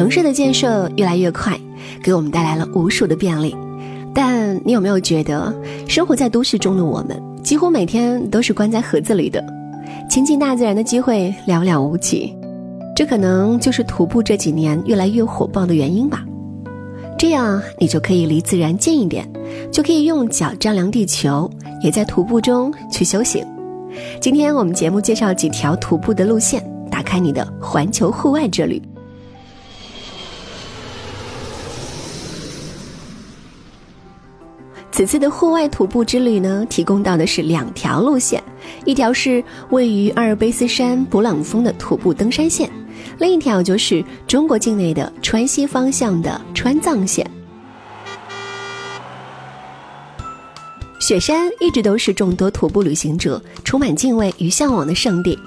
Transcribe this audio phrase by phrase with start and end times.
[0.00, 1.54] 城市的建设越来越快，
[2.02, 3.54] 给我们带来了无数的便利。
[4.14, 5.54] 但你有没有觉得，
[5.86, 9.44] 生活在都市中的我们，几乎每天都是关在盒子里的，
[10.08, 12.34] 亲近大自然的机会寥寥无几？
[12.96, 16.24] 这可能就是徒步这几年越来越火爆的原因吧。
[17.18, 19.30] 这样，你就可以离自然近一点，
[19.70, 21.50] 就可以用脚丈量地球，
[21.82, 23.46] 也在徒步中去修行。
[24.18, 28.80] 今天我们节目介绍几条徒步的路线，打开你的环球户外之旅。
[35.00, 38.44] 此次的户外徒步之旅呢，提供到的是两条路线，
[38.84, 42.70] 一条是位于阿尔卑斯山勃朗峰的徒步登山线，
[43.16, 47.26] 另一条就是中国境内的川西方向的川藏线。
[51.00, 55.38] 雪山一直都是众多徒步旅行者充满敬畏与向往的圣地，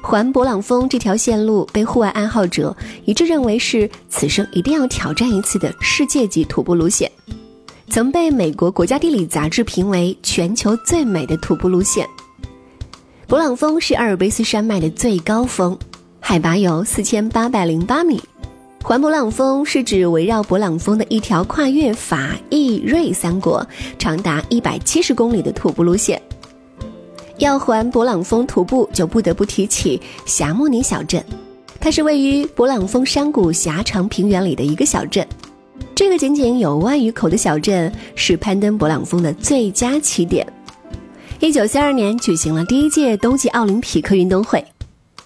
[0.00, 2.76] 环勃朗峰这条线路被户外爱好者
[3.06, 7.10] 一致认为是此生一定要挑战一次的世界级徒步路线。
[7.92, 12.08] 曾被美国国家地理杂志评为全球最美的徒步路线。
[13.28, 15.78] 勃朗峰是阿尔卑斯山脉的最高峰，
[16.18, 18.18] 海拔有四千八百零八米。
[18.82, 23.62] 环勃朗峰是指围绕勃朗峰的一条跨越法、意、瑞三国，
[23.98, 26.18] 长达一百七十公里的徒步路线。
[27.36, 31.22] 要环勃朗峰徒步，就不得不提起霞慕尼小镇，
[31.78, 35.28] 它是位于勃朗峰山谷狭长平原里的一个小镇。
[36.02, 40.44] 这个仅仅有万余口的小镇是攀登勃朗峰的最佳起点。
[41.38, 44.66] 一九三二年举行了第一届冬季奥林匹克运动会，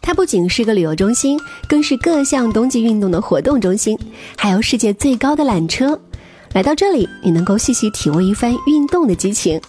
[0.00, 1.38] 它不仅是个旅游中心，
[1.68, 3.98] 更是各项冬季运动的活动中心，
[4.34, 6.00] 还有世界最高的缆车。
[6.54, 9.60] 来到这里，你能够细细体味一番运动的激情。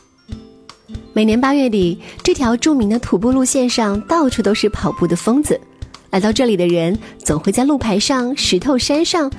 [1.12, 5.60] 每年八月底，这条著名的徒步路线上到处都是跑步的疯子。
[6.12, 9.30] 来到这里的人，总会在路牌上、石头山上。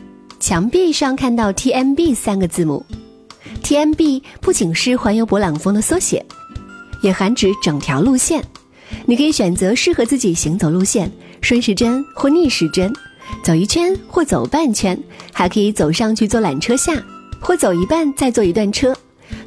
[0.40, 2.84] 墙壁上看到 TMB 三个字母
[3.62, 6.24] ，TMB 不仅是环游勃朗峰的缩写，
[7.02, 8.44] 也含指整条路线。
[9.06, 12.92] 你可以选择适合自己行走路线，顺时针或逆时针，
[13.42, 14.98] 走一圈或走半圈，
[15.32, 17.02] 还可以走上去坐缆车下，
[17.40, 18.94] 或走一半再坐一段车。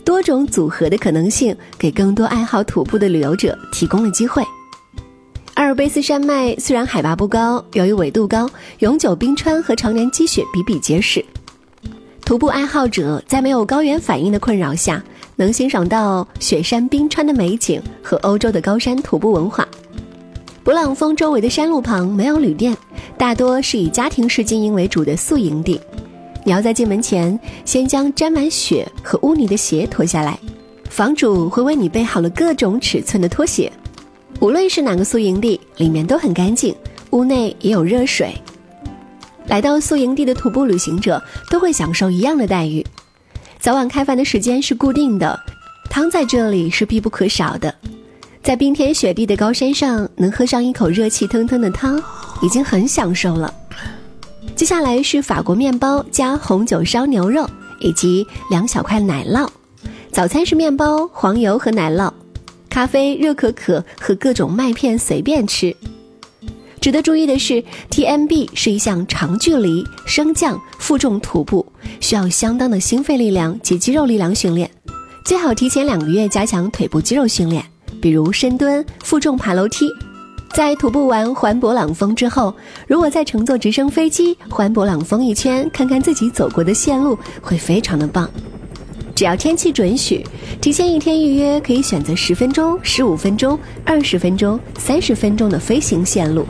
[0.04, 4.44] 多种组合的可能性，给更多爱好徒步的旅游者提供了机会。
[5.58, 8.48] 阿尔卑斯山脉虽然海拔不高，由于纬度高，
[8.78, 11.26] 永久冰川和常年积雪比比皆是。
[12.24, 15.04] 徒步爱好者在没有高原反应的困扰下，
[15.36, 19.68] 能欣赏到雪山冰川的美景和欧洲的高山徒步文化。
[20.64, 22.78] 勃朗峰周围的山路旁没有旅店，
[23.18, 25.82] 大多是以家庭式经营为主的宿营地。
[26.44, 30.38] 你要在进门前先将沾满雪和污泥的鞋脱下来，
[30.88, 33.74] 房主会为你备好了各种尺寸的拖鞋。
[34.40, 36.76] 无论是哪个宿营地，里面都很干净，
[37.10, 38.36] 屋内也有热水。
[39.48, 42.86] 来到宿营地的徒步旅行者都会享受一样的待遇，
[43.60, 45.40] 早晚开饭的时间是固定的，
[45.90, 47.74] 汤在这里是必不可少的。
[48.44, 52.02] 在冰天雪地的高山上，能喝上一口热气腾腾的汤，
[52.42, 53.54] 已经很享受了。
[54.56, 59.48] 接下来是法国面包加红酒烧牛肉，以及两小块奶酪。
[60.12, 62.12] 早餐是面包、黄油和奶酪。
[62.78, 65.76] 咖啡、热可可和各种麦片随便吃。
[66.80, 71.66] 值得注意的是，TMB 是一项长距离升降负重徒步，
[72.00, 74.70] 需要相当的心肺力量及肌肉力量训练，
[75.26, 77.66] 最好提前两个月加强腿部肌肉训练，
[78.00, 79.90] 比如深蹲、负重爬楼梯。
[80.54, 82.54] 在徒步完环勃朗峰之后，
[82.86, 88.30] 如果再乘坐直升飞机环勃朗峰一圈，看看自己走过的线路，会非常的棒。
[89.18, 90.24] 只要天气准许，
[90.62, 96.46] 提前一天预约，可以选择十分钟、十五分钟、二十分钟、三十分钟的飞行线路。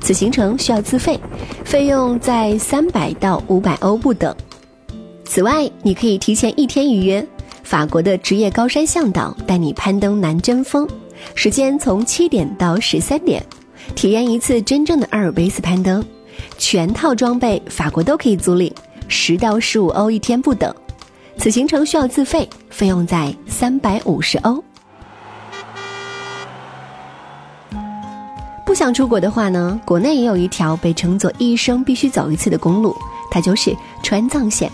[0.00, 1.16] 此行程需要自费，
[1.64, 4.34] 费用在三百到五百欧不等。
[5.24, 7.24] 此外，你可以提前一天预约
[7.62, 10.88] 法国的职业高山向导带你攀登南针峰，
[11.36, 13.40] 时间从七点到十三点，
[13.94, 16.04] 体验一次真正的阿尔卑斯攀登。
[16.58, 18.72] 全套装备法国都可以租赁，
[19.06, 20.74] 十到十五欧一天不等。
[21.38, 24.62] 此行程需要自费，费用在三百五十欧。
[28.66, 32.94] 不想出国的话呢，国内也有一条被称作一生必须走一次的公路，
[33.30, 34.70] 它就是川藏线。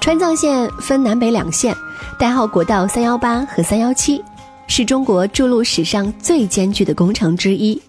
[0.00, 1.74] 川藏线分南北两线，
[2.18, 4.22] 代号国道三幺八和三幺七，
[4.68, 7.80] 是中国筑路史上最艰巨的工程之一。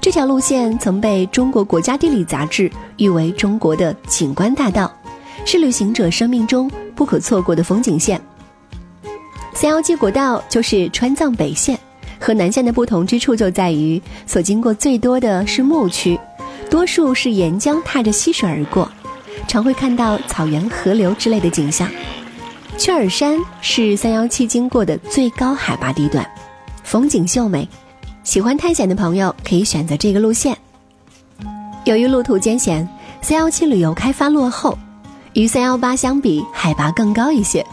[0.00, 4.90] 这条路线曾被中国国家地理杂志誉为中国的景观大道，
[5.44, 8.20] 是旅行者生命中不可错过的风景线。
[9.54, 11.78] 三幺七国道就是川藏北线，
[12.20, 16.18] 和南线的不同之处就在于所经过最多的是牧区，
[16.70, 18.90] 多数是沿江踏着溪水而过。
[19.46, 21.90] 常会看到草原、河流之类的景象。
[22.76, 26.28] 雀儿山是三幺七经过的最高海拔地段，
[26.84, 27.66] 风景秀美。
[28.22, 30.56] 喜欢探险的朋友可以选择这个路线。
[31.84, 32.86] 由于路途艰险，
[33.22, 34.78] 三幺七旅游开发落后，
[35.38, 37.64] 与三幺八相比海拔更高一些，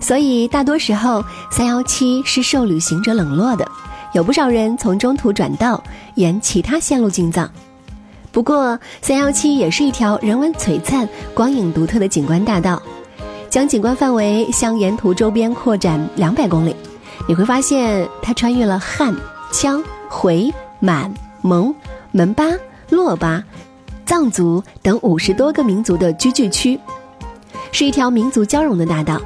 [0.00, 3.70] 所以大多时候三幺七是受旅行者冷落的。
[4.14, 5.84] 有不少人从中途转道，
[6.14, 7.50] 沿其他线路进藏。
[8.32, 12.80] 不过，三幺七也是一条人文璀璨、光影独特的景观大道，
[13.50, 16.74] 将景观范围向沿途周边扩展两百公里。
[17.28, 19.14] 你会发现，它穿越了汉、
[19.52, 21.12] 羌、回、满、
[21.42, 21.74] 蒙、
[22.12, 22.46] 门巴、
[22.88, 23.44] 珞巴、
[24.06, 26.80] 藏族等五十多个民族的聚居区，
[27.72, 29.20] 是一条民族交融的大道。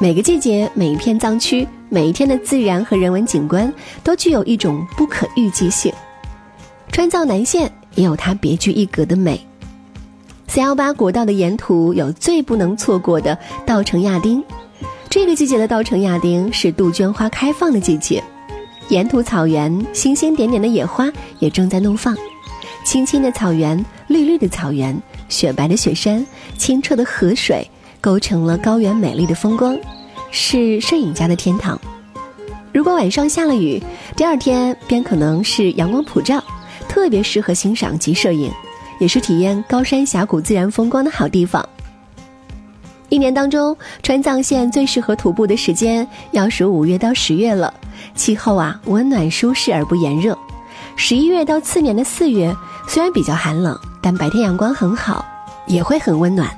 [0.00, 5.92] 每个季节、每一片藏区、每一天的自然和人文景观，都具有一种不可预计性。
[6.90, 7.70] 川藏南线。
[7.96, 9.40] 也有它别具一格的美。
[10.48, 14.42] 三幺八国道的沿途有最不能错过的稻城亚丁，
[15.08, 18.20] 这个季节的稻城亚丁是杜鹃花开放的季节，
[18.88, 21.08] 沿途草原星星点点的野花
[21.38, 22.16] 也正在怒放，
[22.84, 26.24] 青青的草原、绿绿的草原、雪白的雪山、
[26.56, 27.68] 清澈的河水，
[28.00, 29.76] 构成了高原美丽的风光，
[30.30, 31.80] 是摄影家的天堂。
[32.72, 33.82] 如果晚上下了雨，
[34.16, 36.42] 第二天便可能是阳光普照。
[36.86, 38.52] 特别适合欣赏及摄影，
[39.00, 41.66] 也是体验高山峡谷自然风光的好地方。
[43.08, 47.72] 一年当中，川藏线最适合徒步的时间要数五月到十月了，
[48.14, 50.38] 气候啊温暖舒适而不炎热。
[50.94, 52.54] 十一月到次年的四月，
[52.86, 55.24] 虽然比较寒冷，但白天阳光很好，
[55.66, 56.48] 也会很温暖。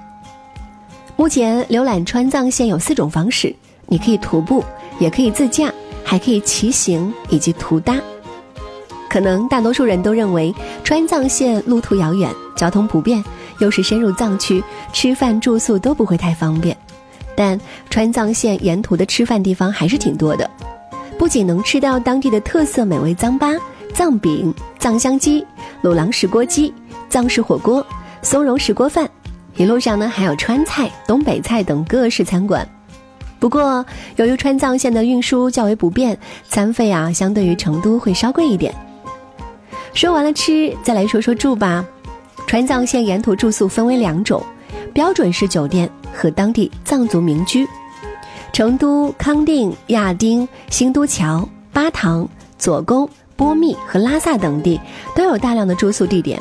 [1.17, 3.55] 目前浏览川藏线有四种方式，
[3.87, 4.63] 你可以徒步，
[4.99, 5.73] 也可以自驾，
[6.05, 7.97] 还可以骑行以及徒搭。
[9.09, 13.25] 可能大多数人都认为川藏线路途遥远，交通不便，
[13.61, 14.63] 又是深入藏区，
[14.93, 16.77] 吃饭住宿都不会太方便。
[17.35, 17.59] 但
[17.89, 20.51] 川藏线沿途的吃饭地方还是挺多的，
[21.19, 23.59] 不仅能吃到当地的特色美味藏粑、
[23.97, 25.43] 藏饼、藏香鸡、
[25.81, 26.71] 鲁朗石锅鸡、
[27.09, 27.85] 藏式火锅、
[28.21, 29.09] 松茸石锅饭，
[29.57, 32.69] 一路上呢还有川菜、东北菜等各式餐馆。
[33.39, 33.83] 不过
[34.17, 36.15] 由于川藏线的运输较为不便，
[36.47, 38.75] 餐费啊相对于成都会稍贵一点。
[39.95, 41.83] 说完了吃，再来说说住吧。
[42.47, 44.45] 川藏线沿途住宿分为两种：
[44.93, 47.67] 标准式酒店和当地藏族民居。
[48.53, 52.29] 成都、康定、亚丁、新都桥、巴塘、
[52.59, 54.81] 左宫、波密和拉萨等地
[55.15, 56.41] 都有大量的住宿地点，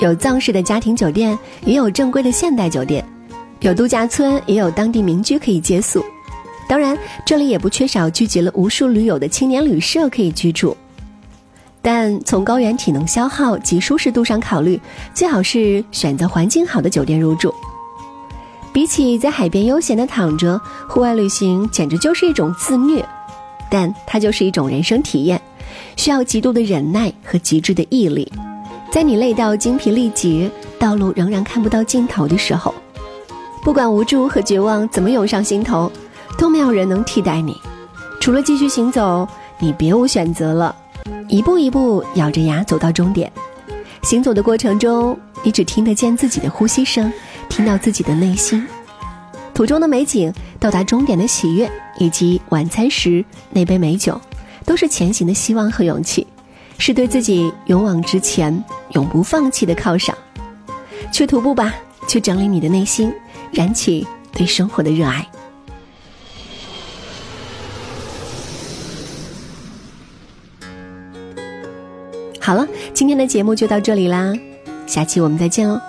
[0.00, 3.04] 有藏式的家庭酒店，也有正规的现代酒店，
[3.60, 6.04] 有度假村，也有当地民居可以借宿。
[6.68, 10.76] 当然，这里也不缺少聚集了无数驴友的青年旅社可以居住。
[11.80, 14.78] 但从高原体能消耗及舒适度上考虑，
[15.14, 17.54] 最好是选择环境好的酒店入住。
[18.70, 23.02] 比起在海边悠闲的躺着，户外旅行简直就是一种自虐，
[23.70, 25.40] 但它就是一种人生体验，
[25.96, 28.30] 需要极度的忍耐和极致的毅力。
[28.90, 32.74] 在你累到精疲力竭，道路仍然看不到尽头的时候，
[33.62, 35.92] 不管无助和绝望怎么涌上心头，
[36.38, 37.56] 都没有人能替代你。
[38.20, 40.74] 除了继续行走，你别无选择了。
[41.28, 43.30] 一步一步咬着牙走到终点，
[44.02, 47.12] 行走的过程中，你只听得见自己的呼吸声，
[47.48, 48.66] 听到自己的内心。
[49.52, 54.18] 途中的美景，到达终点的喜悦，以及晚餐时那杯美酒，
[54.68, 56.26] 都是前行的希望和勇气，
[56.76, 60.14] 是对自己勇往直前、永不放弃的犒赏。
[61.10, 61.74] 去徒步吧，
[62.06, 63.10] 去整理你的内心，
[63.50, 65.26] 燃起对生活的热爱。
[72.38, 74.34] 好了，今天的节目就到这里啦，
[74.86, 75.80] 下期我们再见哦。